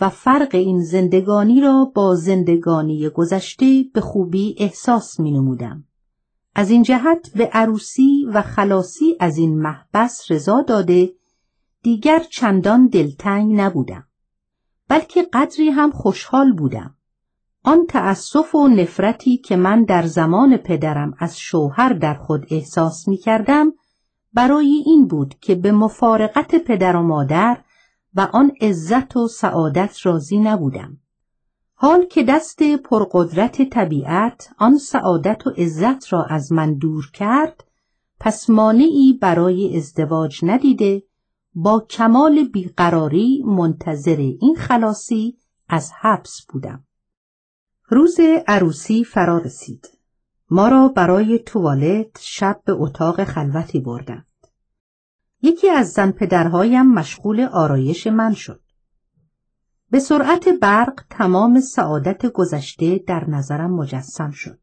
[0.00, 5.84] و فرق این زندگانی را با زندگانی گذشته به خوبی احساس می نمودم.
[6.54, 11.12] از این جهت به عروسی و خلاصی از این محبس رضا داده
[11.82, 14.06] دیگر چندان دلتنگ نبودم.
[14.88, 16.96] بلکه قدری هم خوشحال بودم.
[17.66, 23.16] آن تأسف و نفرتی که من در زمان پدرم از شوهر در خود احساس می
[23.16, 23.72] کردم
[24.32, 27.58] برای این بود که به مفارقت پدر و مادر
[28.14, 30.98] و آن عزت و سعادت راضی نبودم.
[31.74, 37.64] حال که دست پرقدرت طبیعت آن سعادت و عزت را از من دور کرد
[38.20, 41.02] پس مانعی برای ازدواج ندیده
[41.54, 46.84] با کمال بیقراری منتظر این خلاصی از حبس بودم.
[47.88, 48.16] روز
[48.46, 49.98] عروسی فرا رسید.
[50.50, 54.26] ما را برای توالت شب به اتاق خلوتی بردند.
[55.42, 58.60] یکی از زن پدرهایم مشغول آرایش من شد.
[59.90, 64.58] به سرعت برق تمام سعادت گذشته در نظرم مجسم شد.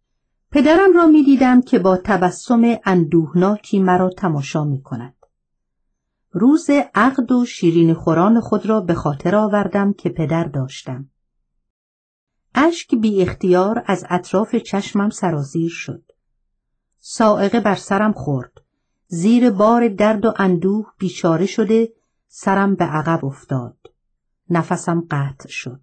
[0.51, 5.15] پدرم را می دیدم که با تبسم اندوهناکی مرا تماشا می کند.
[6.31, 11.09] روز عقد و شیرین خوران خود را به خاطر آوردم که پدر داشتم.
[12.55, 16.03] اشک بی اختیار از اطراف چشمم سرازیر شد.
[16.99, 18.51] سائقه بر سرم خورد.
[19.07, 21.93] زیر بار درد و اندوه بیچاره شده
[22.27, 23.77] سرم به عقب افتاد.
[24.49, 25.81] نفسم قطع شد.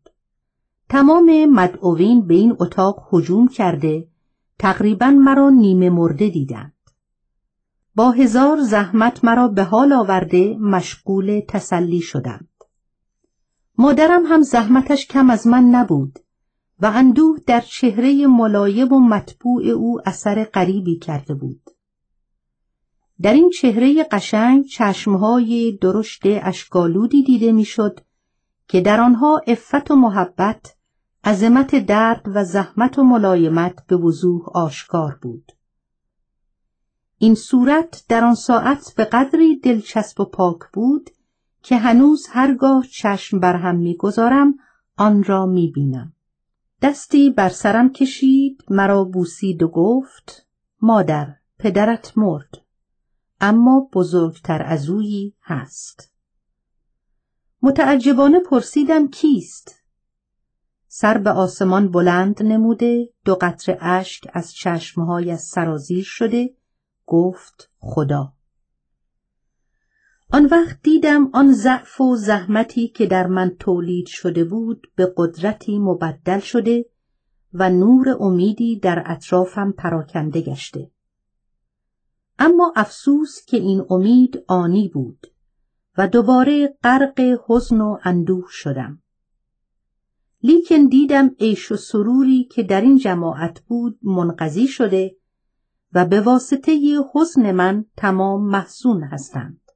[0.88, 4.08] تمام مدعوین به این اتاق هجوم کرده
[4.58, 6.72] تقریبا مرا نیمه مرده دیدند.
[7.94, 12.48] با هزار زحمت مرا به حال آورده مشغول تسلی شدند.
[13.78, 16.18] مادرم هم زحمتش کم از من نبود
[16.80, 21.70] و اندوه در چهره ملایم و مطبوع او اثر غریبی کرده بود.
[23.22, 28.00] در این چهره قشنگ چشمهای درشت اشکالودی دیده می‌شد
[28.68, 30.76] که در آنها افت و محبت
[31.24, 35.52] عظمت درد و زحمت و ملایمت به وضوح آشکار بود.
[37.18, 41.10] این صورت در آن ساعت به قدری دلچسب و پاک بود
[41.62, 44.54] که هنوز هرگاه چشم بر هم می‌گذارم
[44.96, 46.12] آن را می‌بینم.
[46.82, 50.46] دستی بر سرم کشید مرا بوسید و گفت
[50.82, 52.48] مادر پدرت مرد
[53.40, 56.12] اما بزرگتر از اویی هست.
[57.62, 59.84] متعجبانه پرسیدم کیست؟
[60.88, 66.54] سر به آسمان بلند نموده دو قطره اشک از چشمهای سرازیر شده
[67.06, 68.37] گفت خدا.
[70.32, 75.78] آن وقت دیدم آن ضعف و زحمتی که در من تولید شده بود به قدرتی
[75.78, 76.86] مبدل شده
[77.52, 80.90] و نور امیدی در اطرافم پراکنده گشته
[82.38, 85.26] اما افسوس که این امید آنی بود
[85.98, 89.02] و دوباره غرق حزن و اندوه شدم
[90.42, 95.16] لیکن دیدم عیش و سروری که در این جماعت بود منقضی شده
[95.92, 99.67] و به واسطه حزن من تمام محسون هستند.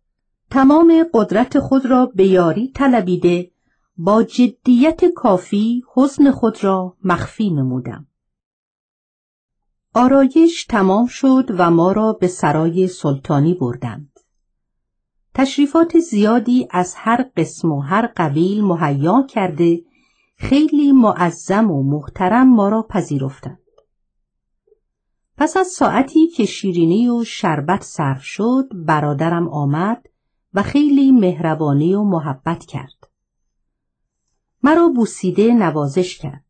[0.52, 3.50] تمام قدرت خود را به یاری طلبیده
[3.96, 8.06] با جدیت کافی حزن خود را مخفی نمودم.
[9.94, 14.20] آرایش تمام شد و ما را به سرای سلطانی بردند.
[15.34, 19.82] تشریفات زیادی از هر قسم و هر قبیل مهیا کرده
[20.36, 23.58] خیلی معظم و محترم ما را پذیرفتند.
[25.36, 30.11] پس از ساعتی که شیرینی و شربت صرف شد برادرم آمد
[30.54, 33.08] و خیلی مهربانی و محبت کرد.
[34.62, 36.44] مرا بوسیده نوازش کرد.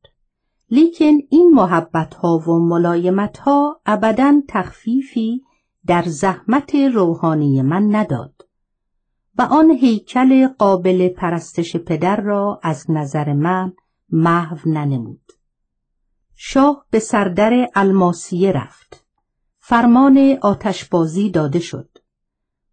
[0.71, 5.43] لیکن این محبت ها و ملایمت ها ابدا تخفیفی
[5.87, 8.49] در زحمت روحانی من نداد
[9.39, 13.73] و آن هیکل قابل پرستش پدر را از نظر من
[14.11, 15.33] محو ننمود.
[16.35, 19.05] شاه به سردر الماسیه رفت.
[19.59, 21.92] فرمان آتشبازی داده شد.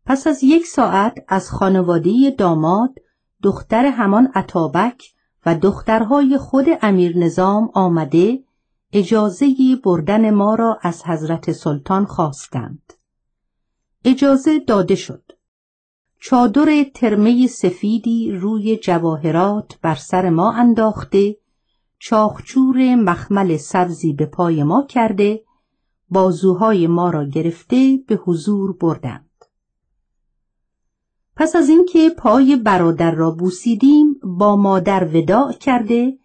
[0.09, 2.95] پس از یک ساعت از خانواده داماد
[3.43, 5.03] دختر همان عطابک
[5.45, 8.43] و دخترهای خود امیر نظام آمده
[8.93, 12.93] اجازه بردن ما را از حضرت سلطان خواستند.
[14.05, 15.31] اجازه داده شد.
[16.19, 21.37] چادر ترمه سفیدی روی جواهرات بر سر ما انداخته
[21.99, 25.43] چاخچور مخمل سبزی به پای ما کرده
[26.09, 29.28] بازوهای ما را گرفته به حضور بردند
[31.39, 36.17] پس از اینکه پای برادر را بوسیدیم با مادر وداع کرده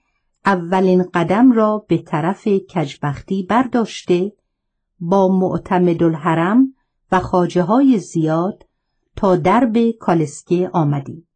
[0.44, 4.32] اولین قدم را به طرف کجبختی برداشته
[5.00, 6.74] با معتمد الحرم
[7.12, 8.66] و خاجه های زیاد
[9.16, 11.28] تا درب کالسکه آمدیم.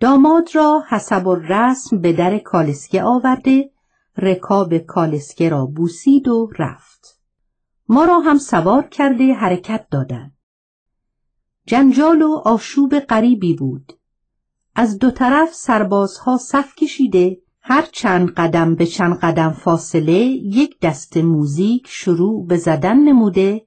[0.00, 3.70] داماد را حسب رسم به در کالسکه آورده
[4.16, 7.20] رکاب کالسکه را بوسید و رفت.
[7.88, 10.33] ما را هم سوار کرده حرکت دادند.
[11.66, 13.92] جنجال و آشوب غریبی بود.
[14.74, 20.12] از دو طرف سربازها صف کشیده هر چند قدم به چند قدم فاصله
[20.44, 23.66] یک دست موزیک شروع به زدن نموده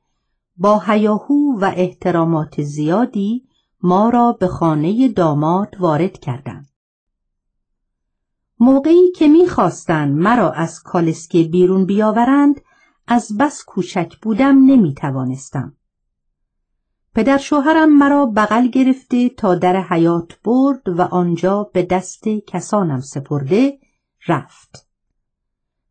[0.58, 3.48] با هیاهو و احترامات زیادی
[3.82, 6.70] ما را به خانه داماد وارد کردند.
[8.60, 12.62] موقعی که می‌خواستند مرا از کالسکه بیرون بیاورند
[13.08, 15.77] از بس کوچک بودم نمی توانستم.
[17.18, 23.80] پدر شوهرم مرا بغل گرفته تا در حیات برد و آنجا به دست کسانم سپرده
[24.28, 24.88] رفت.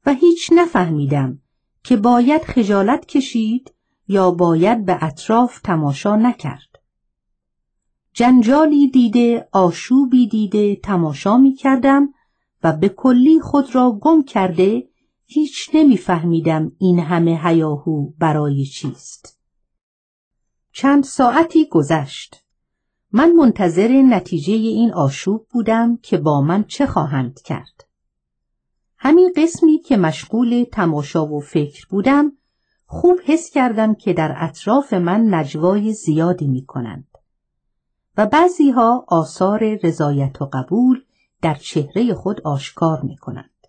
[0.06, 1.38] و هیچ نفهمیدم
[1.84, 3.74] که باید خجالت کشید
[4.08, 6.78] یا باید به اطراف تماشا نکرد.
[8.12, 12.08] جنجالی دیده آشوبی دیده تماشا می کردم
[12.62, 14.88] و به کلی خود را گم کرده
[15.24, 19.35] هیچ نمیفهمیدم این همه هیاهو برای چیست.
[20.78, 22.44] چند ساعتی گذشت.
[23.12, 27.84] من منتظر نتیجه این آشوب بودم که با من چه خواهند کرد.
[28.98, 32.32] همین قسمی که مشغول تماشا و فکر بودم
[32.86, 37.08] خوب حس کردم که در اطراف من نجوای زیادی می کنند
[38.16, 41.04] و بعضی ها آثار رضایت و قبول
[41.42, 43.66] در چهره خود آشکار می کنند.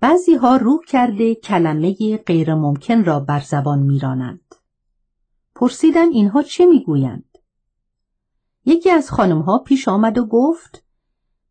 [0.00, 4.45] بعضی ها روح کرده کلمه غیر ممکن را بر زبان می رانند.
[5.58, 7.38] پرسیدم اینها چه می گویند؟
[8.64, 10.84] یکی از خانم ها پیش آمد و گفت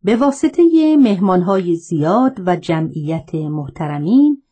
[0.03, 0.63] به واسطه
[0.97, 4.43] مهمانهای زیاد و جمعیت محترمین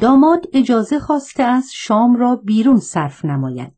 [0.00, 3.72] داماد اجازه خواسته از شام را بیرون صرف نماید.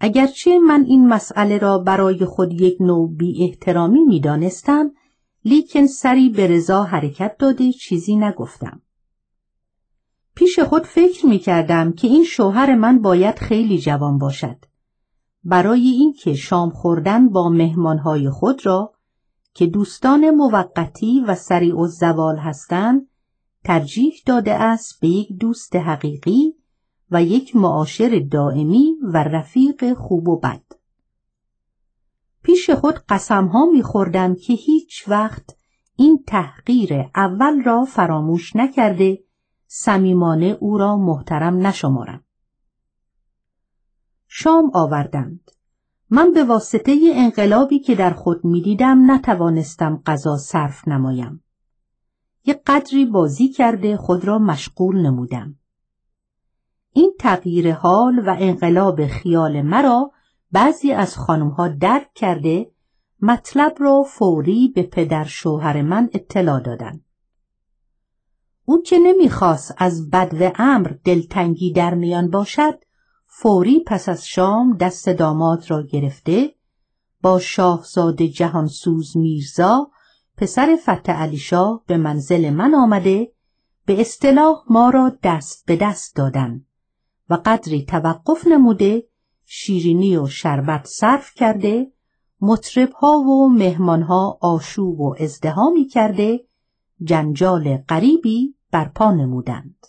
[0.00, 4.90] اگرچه من این مسئله را برای خود یک نوع بی احترامی می دانستم،
[5.44, 8.82] لیکن سری به رضا حرکت داده چیزی نگفتم.
[10.36, 14.56] پیش خود فکر می کردم که این شوهر من باید خیلی جوان باشد.
[15.44, 18.92] برای اینکه شام خوردن با مهمانهای خود را
[19.54, 23.08] که دوستان موقتی و سریع و زوال هستند
[23.64, 26.54] ترجیح داده است به یک دوست حقیقی
[27.10, 30.62] و یک معاشر دائمی و رفیق خوب و بد.
[32.42, 35.56] پیش خود قسم ها می خوردم که هیچ وقت
[35.96, 39.25] این تحقیر اول را فراموش نکرده
[39.78, 42.24] صمیمانه او را محترم نشمارم.
[44.28, 45.50] شام آوردند.
[46.10, 51.44] من به واسطه انقلابی که در خود می‌دیدم نتوانستم غذا صرف نمایم.
[52.44, 55.56] یک قدری بازی کرده خود را مشغول نمودم.
[56.92, 60.12] این تغییر حال و انقلاب خیال مرا
[60.52, 62.70] بعضی از خانمها درک کرده
[63.20, 67.05] مطلب را فوری به پدر شوهر من اطلاع دادند.
[68.68, 72.78] او که نمی‌خواست از بدو امر دلتنگی در میان باشد
[73.26, 76.54] فوری پس از شام دست داماد را گرفته
[77.22, 79.90] با شاهزاده جهانسوز میرزا
[80.36, 83.32] پسر فتح علی شاه به منزل من آمده
[83.86, 86.64] به اصطلاح ما را دست به دست دادن
[87.30, 89.08] و قدری توقف نموده
[89.44, 91.92] شیرینی و شربت صرف کرده
[92.40, 96.40] مطربها و مهمانها آشوب و ازدهامی کرده
[97.02, 99.86] جنجال غریبی برپا نمودند.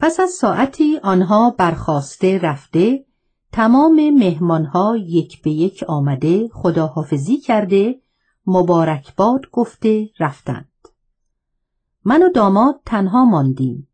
[0.00, 3.06] پس از ساعتی آنها برخواسته رفته
[3.52, 8.00] تمام مهمانها یک به یک آمده خداحافظی کرده
[8.46, 10.68] مبارکباد گفته رفتند.
[12.04, 13.88] من و داماد تنها ماندیم.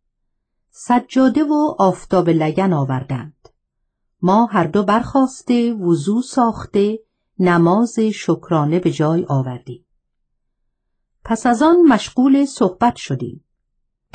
[0.71, 3.49] سجاده و آفتاب لگن آوردند.
[4.23, 6.99] ما هر دو برخواسته وضو ساخته
[7.39, 9.87] نماز شکرانه به جای آوردیم.
[11.25, 13.45] پس از آن مشغول صحبت شدیم.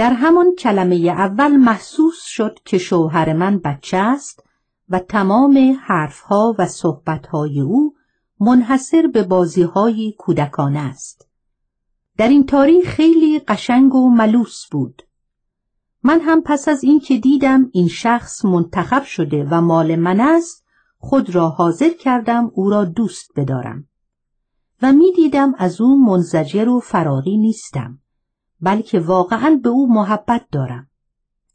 [0.01, 4.43] در همان کلمه اول محسوس شد که شوهر من بچه است
[4.89, 7.95] و تمام حرفها و صحبتهای او
[8.39, 11.27] منحصر به بازیهای کودکانه است.
[12.17, 15.01] در این تاریخ خیلی قشنگ و ملوس بود.
[16.03, 20.65] من هم پس از اینکه دیدم این شخص منتخب شده و مال من است
[20.97, 23.87] خود را حاضر کردم او را دوست بدارم
[24.81, 27.99] و می‌دیدم از او منزجر و فراری نیستم
[28.61, 30.89] بلکه واقعا به او محبت دارم.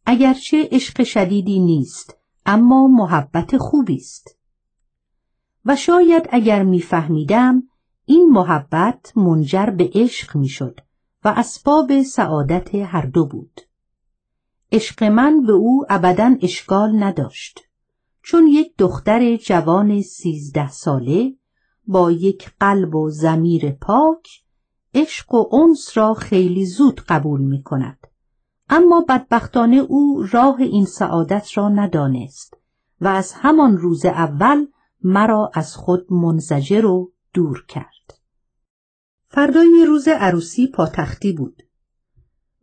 [0.06, 4.38] اگرچه عشق شدیدی نیست اما محبت خوبی است.
[5.64, 7.62] و شاید اگر میفهمیدم
[8.04, 10.80] این محبت منجر به عشق می‌شد
[11.24, 13.60] و اسباب سعادت هر دو بود.
[14.72, 17.60] عشق من به او ابدا اشکال نداشت.
[18.22, 21.34] چون یک دختر جوان سیزده ساله
[21.86, 24.45] با یک قلب و زمیر پاک
[24.94, 28.06] عشق و انس را خیلی زود قبول می کند.
[28.68, 32.56] اما بدبختانه او راه این سعادت را ندانست
[33.00, 34.66] و از همان روز اول
[35.02, 38.18] مرا از خود منزجر و دور کرد.
[39.28, 41.62] فردای روز عروسی پاتختی بود.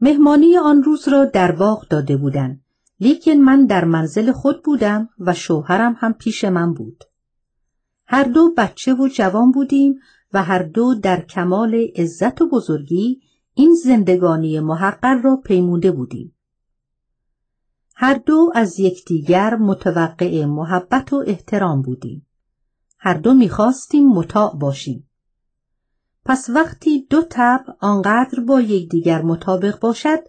[0.01, 2.63] مهمانی آن روز را در باغ داده بودند
[2.99, 7.03] لیکن من در منزل خود بودم و شوهرم هم پیش من بود.
[8.05, 9.99] هر دو بچه و جوان بودیم
[10.33, 13.21] و هر دو در کمال عزت و بزرگی
[13.53, 16.35] این زندگانی محقر را پیموده بودیم.
[17.95, 22.27] هر دو از یکدیگر متوقع محبت و احترام بودیم.
[22.97, 25.09] هر دو می‌خواستیم مطاع باشیم.
[26.25, 30.19] پس وقتی دو طبع آنقدر با یکدیگر مطابق باشد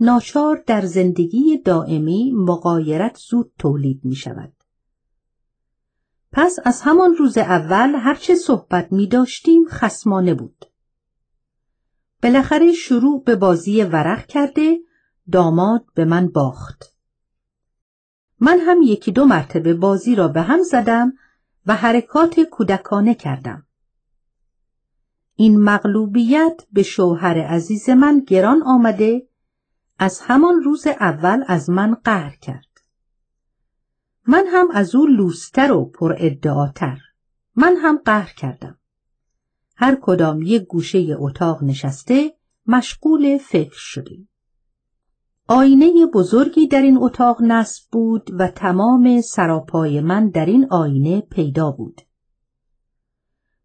[0.00, 4.52] ناچار در زندگی دائمی مقایرت زود تولید می شود.
[6.32, 10.64] پس از همان روز اول هرچه صحبت می داشتیم خسمانه بود.
[12.22, 14.78] بالاخره شروع به بازی ورق کرده
[15.32, 16.84] داماد به من باخت.
[18.40, 21.12] من هم یکی دو مرتبه بازی را به هم زدم
[21.66, 23.66] و حرکات کودکانه کردم.
[25.34, 29.28] این مغلوبیت به شوهر عزیز من گران آمده
[29.98, 32.71] از همان روز اول از من قهر کرد.
[34.26, 36.98] من هم از او لوستر و پر ادعاتر.
[37.56, 38.78] من هم قهر کردم.
[39.76, 42.34] هر کدام یک گوشه اتاق نشسته
[42.66, 44.28] مشغول فکر شدیم.
[45.48, 51.70] آینه بزرگی در این اتاق نصب بود و تمام سراپای من در این آینه پیدا
[51.70, 52.00] بود.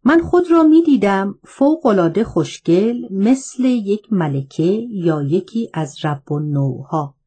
[0.04, 6.38] من خود را می دیدم فوقلاده خوشگل مثل یک ملکه یا یکی از رب و
[6.38, 7.17] نوها.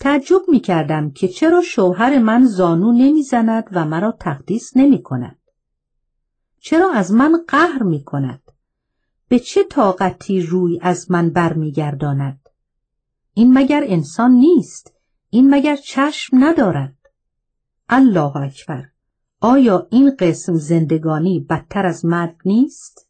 [0.00, 5.38] تعجب می کردم که چرا شوهر من زانو نمی زند و مرا تقدیس نمی کند.
[6.60, 8.42] چرا از من قهر می کند؟
[9.28, 12.48] به چه طاقتی روی از من برمیگرداند؟
[13.34, 14.92] این مگر انسان نیست؟
[15.30, 16.96] این مگر چشم ندارد؟
[17.88, 18.84] الله اکبر
[19.40, 23.08] آیا این قسم زندگانی بدتر از مرگ نیست؟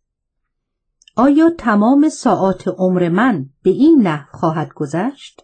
[1.16, 5.43] آیا تمام ساعات عمر من به این نحو خواهد گذشت؟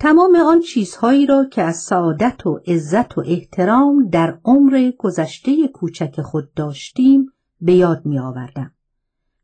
[0.00, 6.20] تمام آن چیزهایی را که از سعادت و عزت و احترام در عمر گذشته کوچک
[6.20, 8.74] خود داشتیم به یاد می آوردم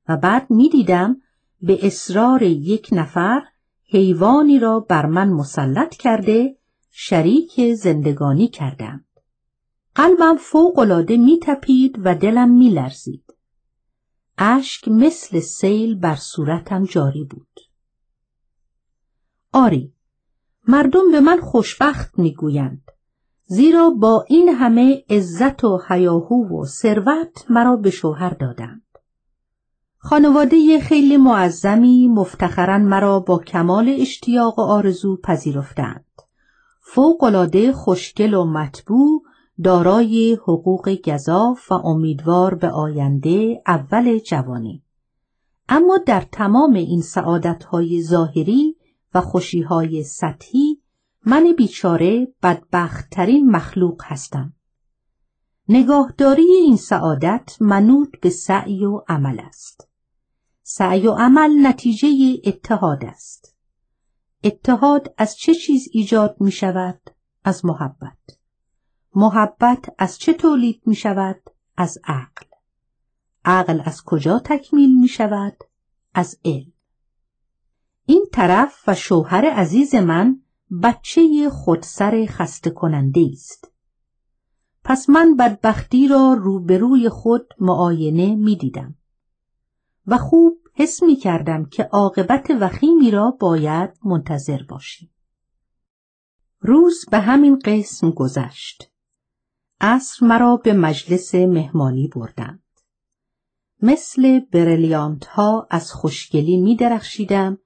[0.09, 1.17] و بعد می دیدم
[1.63, 3.43] به اصرار یک نفر
[3.87, 6.57] حیوانی را بر من مسلط کرده
[6.91, 9.05] شریک زندگانی کردم.
[9.95, 13.35] قلبم فوقالعاده می تپید و دلم می لرزید.
[14.39, 17.61] اشک مثل سیل بر صورتم جاری بود.
[19.53, 19.94] آری
[20.69, 22.91] مردم به من خوشبخت می‌گویند.
[23.47, 28.83] زیرا با این همه عزت و حیاهو و ثروت مرا به شوهر دادند.
[29.99, 36.05] خانواده خیلی معظمی مفتخرا مرا با کمال اشتیاق و آرزو پذیرفتند.
[36.81, 39.23] فوقالعاده خوشگل و مطبوع
[39.63, 44.83] دارای حقوق گذاف و امیدوار به آینده اول جوانی.
[45.69, 48.77] اما در تمام این سعادتهای ظاهری
[49.15, 50.81] و خوشیهای سطحی
[51.27, 54.53] من بیچاره بدبختترین مخلوق هستم.
[55.69, 59.89] نگاهداری این سعادت منوط به سعی و عمل است.
[60.63, 62.09] سعی و عمل نتیجه
[62.45, 63.57] اتحاد است.
[64.45, 67.01] اتحاد از چه چیز ایجاد می شود؟
[67.45, 68.39] از محبت.
[69.15, 71.41] محبت از چه تولید می شود؟
[71.77, 72.47] از عقل.
[73.45, 75.57] عقل از کجا تکمیل می شود؟
[76.15, 76.74] از علم.
[78.07, 80.41] این طرف و شوهر عزیز من
[80.83, 83.73] بچه خودسر خسته کننده است.
[84.85, 88.95] پس من بدبختی را روبروی خود معاینه می دیدم.
[90.07, 95.11] و خوب حس می کردم که عاقبت وخیمی را باید منتظر باشیم.
[96.61, 98.91] روز به همین قسم گذشت.
[99.81, 102.63] عصر مرا به مجلس مهمانی بردند.
[103.83, 107.59] مثل بریلیانت ها از خوشگلی می درخشیدم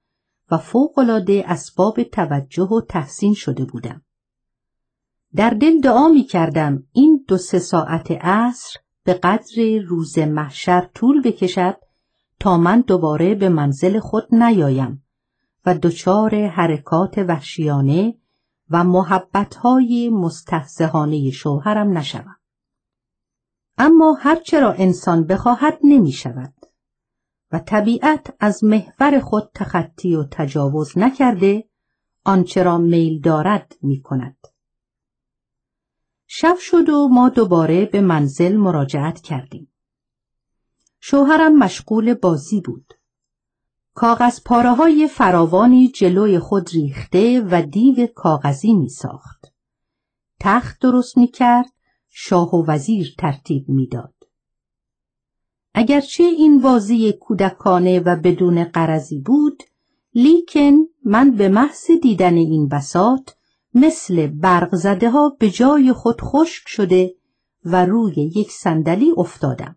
[0.51, 4.01] و فوقالعاده اسباب توجه و تحسین شده بودم.
[5.35, 11.21] در دل دعا می کردم این دو سه ساعت عصر به قدر روز محشر طول
[11.21, 11.77] بکشد
[12.39, 15.03] تا من دوباره به منزل خود نیایم
[15.65, 18.15] و دچار حرکات وحشیانه
[18.69, 22.35] و محبتهای مستحزهانه شوهرم نشوم.
[23.77, 26.53] اما هرچرا انسان بخواهد نمی شود.
[27.51, 31.69] و طبیعت از محور خود تخطی و تجاوز نکرده
[32.23, 34.37] آنچه را میل دارد می کند.
[36.27, 39.73] شب شد و ما دوباره به منزل مراجعت کردیم.
[40.99, 42.93] شوهرم مشغول بازی بود.
[43.93, 49.53] کاغذ پاره های فراوانی جلوی خود ریخته و دیو کاغذی می ساخت.
[50.39, 51.71] تخت درست می کرد،
[52.09, 54.18] شاه و وزیر ترتیب می‌داد.
[55.73, 59.63] اگرچه این بازی کودکانه و بدون قرضی بود
[60.13, 63.35] لیکن من به محض دیدن این بسات
[63.73, 67.15] مثل برق زده ها به جای خود خشک شده
[67.65, 69.75] و روی یک صندلی افتادم.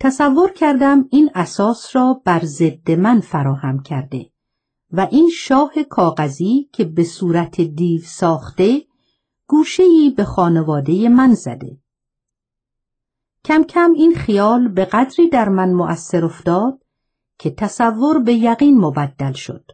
[0.00, 4.30] تصور کردم این اساس را بر ضد من فراهم کرده
[4.92, 8.82] و این شاه کاغذی که به صورت دیو ساخته
[9.46, 11.78] گوشهی به خانواده من زده.
[13.44, 16.84] کم کم این خیال به قدری در من مؤثر افتاد
[17.38, 19.70] که تصور به یقین مبدل شد.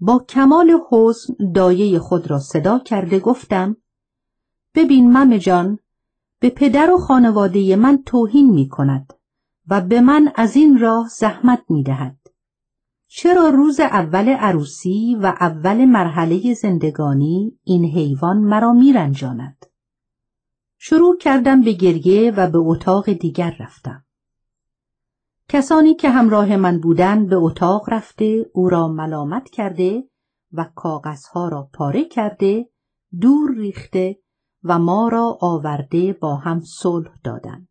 [0.00, 3.76] با کمال حزن دایه خود را صدا کرده گفتم
[4.74, 5.78] ببین مم جان
[6.40, 9.12] به پدر و خانواده من توهین می کند
[9.68, 12.16] و به من از این راه زحمت می دهد.
[13.08, 19.69] چرا روز اول عروسی و اول مرحله زندگانی این حیوان مرا میرنجاند؟
[20.82, 24.04] شروع کردم به گریه و به اتاق دیگر رفتم.
[25.48, 30.04] کسانی که همراه من بودند به اتاق رفته او را ملامت کرده
[30.52, 32.68] و کاغذها را پاره کرده
[33.20, 34.18] دور ریخته
[34.64, 37.68] و ما را آورده با هم صلح دادند.